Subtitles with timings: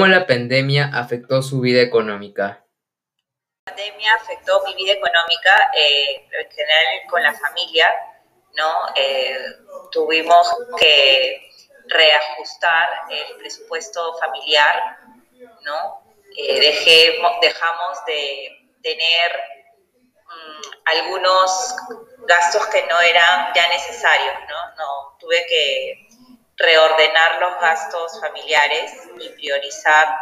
[0.00, 2.64] ¿Cómo la pandemia afectó su vida económica?
[3.66, 7.86] La pandemia afectó mi vida económica, eh, en general con la familia,
[8.56, 8.72] ¿no?
[8.96, 9.36] Eh,
[9.92, 11.42] tuvimos que
[11.88, 15.00] reajustar el presupuesto familiar,
[15.66, 16.02] ¿no?
[16.34, 16.60] Eh,
[17.42, 19.40] dejamos de tener
[20.24, 20.62] mm,
[20.96, 21.76] algunos
[22.26, 24.76] gastos que no eran ya necesarios, ¿no?
[24.76, 26.08] no tuve que
[26.60, 30.14] reordenar los gastos familiares y priorizar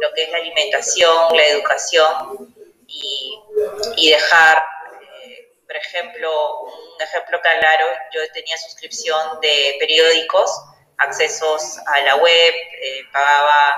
[0.00, 2.54] lo que es la alimentación, la educación
[2.86, 4.62] y, dejar,
[5.02, 10.50] eh, por ejemplo, un ejemplo claro, yo tenía suscripción de periódicos,
[10.98, 13.76] accesos a la web, eh, pagaba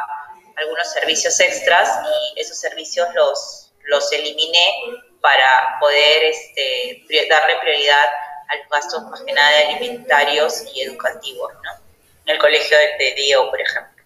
[0.57, 1.89] algunos servicios extras
[2.35, 8.09] y esos servicios los, los eliminé para poder este, darle prioridad
[8.49, 11.88] a los gastos más que nada alimentarios y educativos, ¿no?
[12.29, 14.05] El colegio de, Dio, por ejemplo.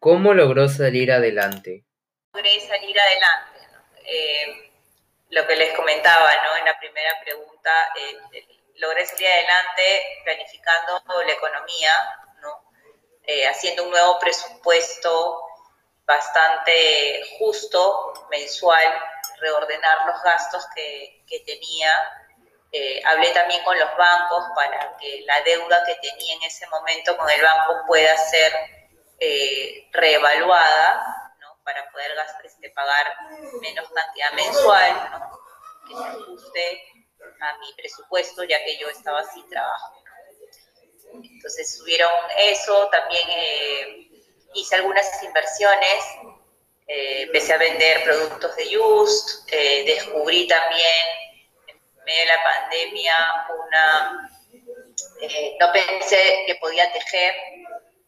[0.00, 1.84] ¿Cómo logró salir adelante?
[2.32, 3.60] Logré salir adelante.
[4.06, 4.72] Eh,
[5.30, 6.56] lo que les comentaba ¿no?
[6.56, 8.44] en la primera pregunta, eh,
[8.78, 11.92] logré salir adelante planificando la economía,
[12.42, 12.72] ¿no?
[13.22, 15.44] Eh, haciendo un nuevo presupuesto
[16.04, 18.84] bastante justo, mensual,
[19.40, 21.92] reordenar los gastos que, tenía.
[22.72, 27.16] Eh, hablé también con los bancos para que la deuda que tenía en ese momento
[27.16, 28.52] con el banco pueda ser
[29.18, 31.26] eh, reevaluada,
[31.66, 32.12] para poder
[32.44, 33.06] este, pagar
[33.60, 35.20] menos cantidad mensual,
[35.88, 36.82] que se ajuste
[37.40, 40.00] a mi presupuesto, ya que yo estaba sin trabajo.
[41.12, 44.08] Entonces subieron eso, también eh,
[44.54, 46.04] hice algunas inversiones,
[46.86, 51.06] eh, empecé a vender productos de Just, eh, descubrí también
[51.66, 53.14] en medio de la pandemia
[53.66, 54.30] una,
[55.60, 57.34] no pensé que podía tejer,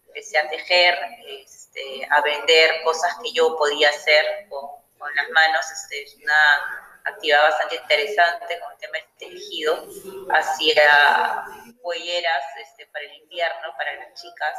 [0.07, 5.65] empecé a tejer, este, a vender cosas que yo podía hacer con, con las manos,
[5.71, 9.87] este, es una actividad bastante interesante con el tema del tejido,
[10.31, 11.45] hacía
[11.81, 14.57] huelleras este, para el invierno, para las chicas,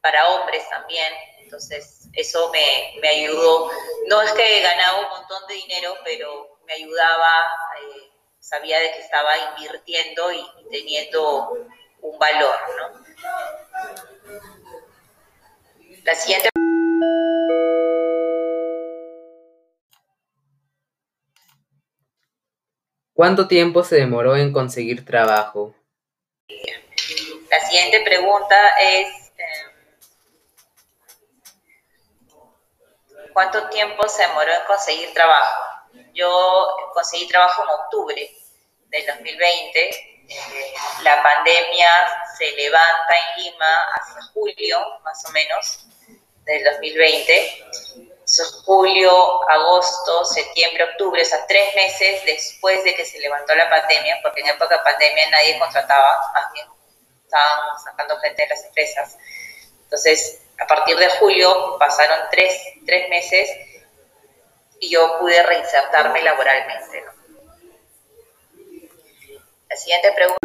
[0.00, 3.70] para hombres también, entonces eso me, me ayudó.
[4.06, 7.46] No es que ganaba un montón de dinero, pero me ayudaba,
[7.80, 11.66] eh, sabía de que estaba invirtiendo y, y teniendo
[12.00, 13.04] un valor, ¿no?
[16.04, 16.48] La siguiente
[23.18, 25.74] ¿Cuánto tiempo se demoró en conseguir trabajo?
[27.50, 29.27] La siguiente pregunta es,
[33.38, 35.62] ¿cuánto tiempo se demoró en conseguir trabajo?
[36.12, 38.30] Yo conseguí trabajo en octubre
[38.88, 39.88] del 2020.
[40.28, 41.88] Eh, la pandemia
[42.36, 45.86] se levanta en Lima hacia julio, más o menos,
[46.46, 47.64] del 2020
[48.64, 54.18] julio, agosto, septiembre, octubre, o sea, tres meses después de que se levantó la pandemia,
[54.22, 56.66] porque en época de pandemia nadie contrataba, más bien
[57.22, 59.16] estaban sacando gente de las empresas.
[59.84, 63.48] Entonces, a partir de julio pasaron tres, tres meses
[64.80, 67.04] y yo pude reinsertarme laboralmente.
[69.68, 70.38] La siguiente pregunta.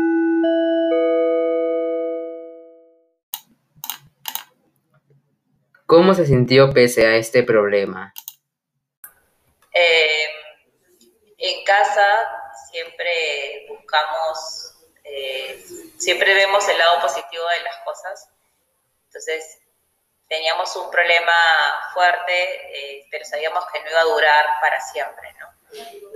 [5.85, 8.13] ¿Cómo se sintió pese a este problema?
[9.73, 10.25] Eh,
[11.37, 12.05] en casa
[12.71, 15.63] siempre buscamos, eh,
[15.97, 18.29] siempre vemos el lado positivo de las cosas.
[19.07, 19.59] Entonces,
[20.33, 21.31] teníamos un problema
[21.93, 25.47] fuerte, eh, pero sabíamos que no iba a durar para siempre, ¿no?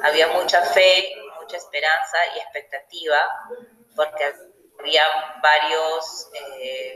[0.03, 3.19] Había mucha fe, mucha esperanza y expectativa,
[3.95, 4.33] porque
[4.79, 5.03] había
[5.43, 6.31] varios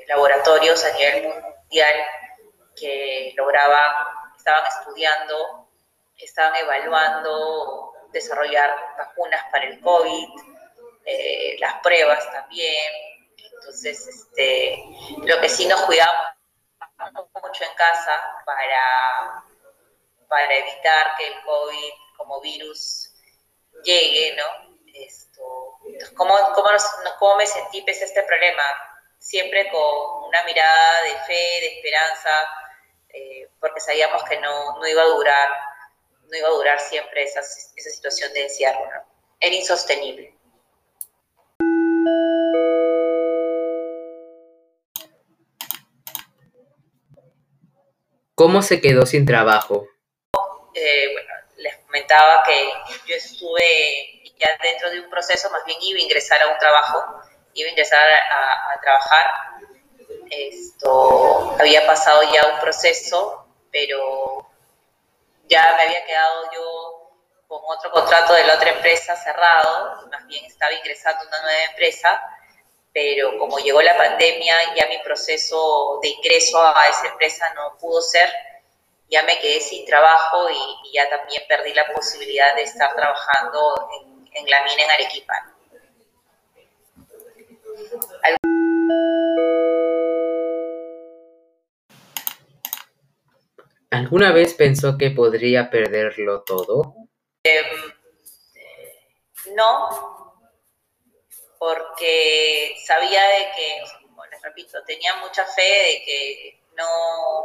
[0.07, 1.93] laboratorios a nivel mundial
[2.75, 3.93] que lograban,
[4.35, 5.69] estaban estudiando,
[6.17, 10.27] estaban evaluando desarrollar vacunas para el COVID,
[11.05, 12.93] eh, las pruebas también.
[13.37, 14.83] Entonces, este,
[15.23, 16.40] lo que sí nos cuidamos
[17.09, 19.43] mucho en casa para,
[20.27, 23.11] para evitar que el COVID como virus
[23.83, 24.77] llegue, ¿no?
[24.93, 25.79] Esto,
[26.15, 26.69] ¿cómo, cómo,
[27.19, 28.63] ¿Cómo me sentí este problema?
[29.17, 32.29] Siempre con una mirada de fe, de esperanza,
[33.09, 35.49] eh, porque sabíamos que no, no, iba a durar,
[36.23, 38.89] no iba a durar siempre esa, esa situación de encierro,
[39.39, 40.40] Era insostenible.
[48.41, 49.87] ¿Cómo se quedó sin trabajo?
[50.73, 51.13] Eh,
[51.57, 52.71] les comentaba que
[53.05, 57.21] yo estuve ya dentro de un proceso, más bien iba a ingresar a un trabajo
[57.53, 59.27] iba a empezar a, a trabajar.
[60.31, 64.49] Esto había pasado ya un proceso, pero
[65.47, 67.11] ya me había quedado yo
[67.47, 71.63] con otro contrato de la otra empresa cerrado, más bien estaba ingresando a una nueva
[71.65, 72.19] empresa,
[72.93, 78.01] pero como llegó la pandemia, ya mi proceso de ingreso a esa empresa no pudo
[78.01, 78.29] ser,
[79.09, 83.89] ya me quedé sin trabajo y, ya también perdí la posibilidad de estar trabajando
[84.33, 85.33] en, la mina en Arequipa.
[93.89, 96.95] ¿Alguna vez pensó que podría perderlo todo?
[97.43, 97.65] Em,
[99.55, 100.20] no,
[101.61, 107.43] porque sabía de que, como les repito, tenía mucha fe de que no,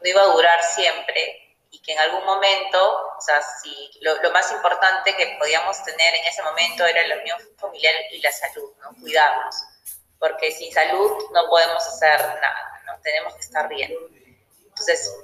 [0.00, 4.32] no iba a durar siempre y que en algún momento, o sea, si lo, lo,
[4.32, 8.72] más importante que podíamos tener en ese momento era la unión familiar y la salud,
[8.80, 8.90] ¿no?
[9.00, 9.54] Cuidarnos,
[10.18, 13.00] porque sin salud no podemos hacer nada, ¿no?
[13.02, 13.94] Tenemos que estar bien.
[14.64, 15.14] Entonces,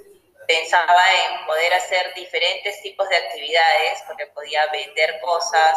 [0.46, 5.76] pensaba en poder hacer diferentes tipos de actividades, porque podía vender cosas,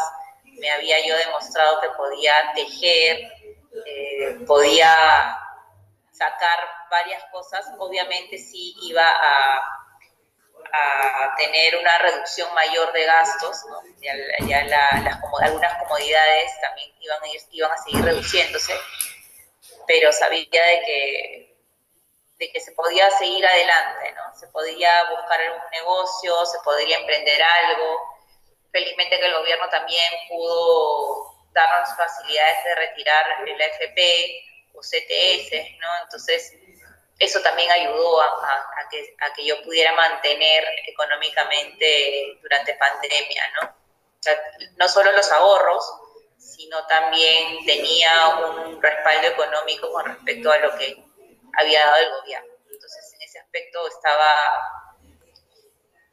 [0.59, 3.31] me había yo demostrado que podía tejer,
[3.85, 4.93] eh, podía
[6.11, 6.59] sacar
[6.89, 9.57] varias cosas, obviamente sí iba a,
[10.73, 13.63] a tener una reducción mayor de gastos,
[14.01, 18.73] ya, las, algunas comodidades también iban a, ir, iban a seguir reduciéndose,
[19.85, 21.47] pero sabía de que
[22.37, 24.37] de que se podía seguir adelante, ¿no?
[24.37, 28.16] Se podía buscar algún negocio, se podría emprender algo.
[28.77, 33.99] Felizmente que el gobierno también pudo darnos facilidades de retirar el AFP
[34.75, 35.87] o CTS, ¿no?
[36.03, 36.53] Entonces,
[37.17, 43.67] eso también ayudó a, que, a que yo pudiera mantener económicamente durante pandemia, ¿no?
[43.67, 44.39] O sea,
[44.75, 45.83] no solo los ahorros,
[46.37, 51.03] sino también tenía un respaldo económico con respecto a lo que
[51.57, 52.53] había dado el gobierno.
[52.69, 54.29] Entonces, en ese aspecto estaba,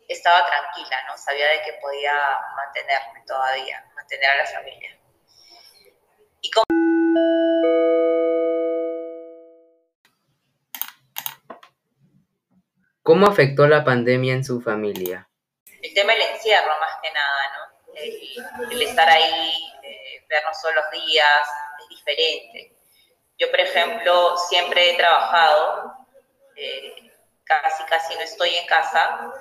[0.08, 1.16] estaba tranquila, ¿no?
[1.16, 2.14] Sabía de que podía
[2.56, 4.98] mantenerme todavía, mantener a la familia.
[6.40, 6.50] Y
[13.02, 15.28] ¿Cómo afectó la pandemia en su familia?
[15.82, 18.70] El tema del encierro, más que nada, ¿no?
[18.70, 19.52] El, estar ahí,
[19.82, 21.48] eh, vernos todos los días,
[21.82, 22.76] es diferente.
[23.38, 25.94] Yo, por ejemplo, siempre he trabajado,
[26.56, 27.12] eh,
[27.44, 29.32] casi casi no estoy en casa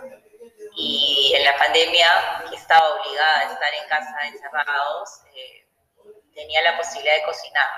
[0.75, 5.68] y en la pandemia, que estaba obligada a estar en casa encerrados, eh,
[6.34, 7.70] tenía la posibilidad de cocinar.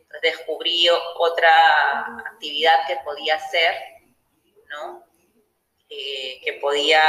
[0.00, 3.74] Entonces descubrí otra actividad que podía hacer,
[4.68, 5.04] ¿no?
[5.90, 7.02] Eh, que podía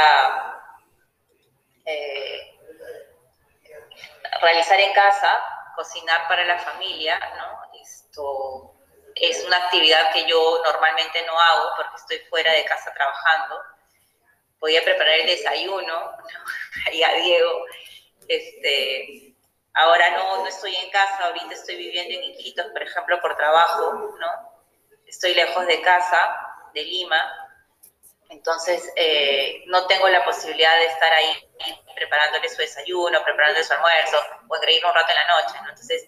[4.40, 5.42] realizar en casa,
[5.74, 7.60] cocinar para la familia, ¿no?
[7.80, 8.74] Esto
[9.14, 13.60] es una actividad que yo normalmente no hago porque estoy fuera de casa trabajando.
[14.60, 16.12] Podía preparar el desayuno,
[16.92, 17.66] y a Diego,
[18.28, 19.34] este,
[19.74, 24.16] ahora no, no estoy en casa, ahorita estoy viviendo en Iquitos, por ejemplo, por trabajo,
[24.20, 24.50] ¿no?
[25.06, 26.36] Estoy lejos de casa,
[26.72, 27.50] de Lima,
[28.30, 31.50] entonces eh, no tengo la posibilidad de estar ahí
[31.96, 35.68] preparándole su desayuno, preparándole su almuerzo, o engreírlo un rato en la noche, ¿no?
[35.70, 36.06] Entonces,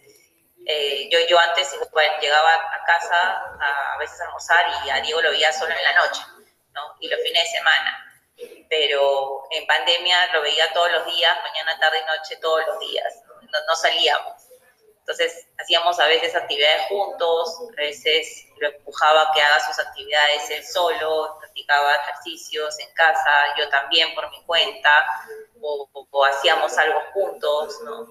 [0.65, 1.77] eh, yo, yo antes
[2.21, 5.95] llegaba a casa a, veces a almorzar y a Diego lo veía solo en la
[5.95, 6.23] noche,
[6.73, 6.97] ¿no?
[7.01, 8.02] Y los fines de semana.
[8.73, 13.23] Pero en pandemia lo veía todos los días, mañana, tarde y noche, todos los días.
[13.43, 14.33] No, no salíamos.
[14.97, 20.49] Entonces hacíamos a veces actividades juntos, a veces lo empujaba a que haga sus actividades
[20.49, 25.07] él solo, practicaba ejercicios en casa, yo también por mi cuenta,
[25.61, 28.07] o, o hacíamos algo juntos, ¿no?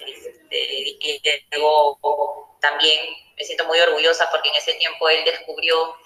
[0.00, 3.00] Este, luego también
[3.38, 5.96] me siento muy orgullosa porque en ese tiempo él descubrió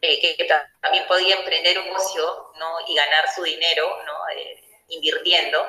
[0.00, 0.44] eh, que,
[0.80, 2.76] también podía emprender un negocio ¿no?
[2.86, 4.28] y ganar su dinero ¿no?
[4.28, 5.64] Eh, invirtiendo,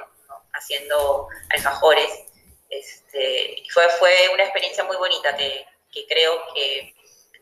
[0.53, 2.25] haciendo alfajores.
[2.69, 6.93] Este, fue, fue una experiencia muy bonita que, que creo que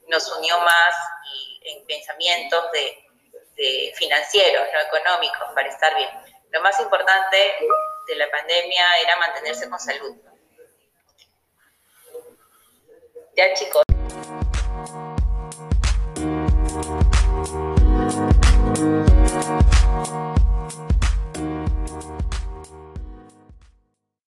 [0.07, 0.95] nos unió más
[1.61, 6.09] en pensamientos de financieros, no económicos, para estar bien.
[6.51, 7.37] Lo más importante
[8.07, 10.15] de la pandemia era mantenerse con salud.
[13.35, 13.83] Ya chicos.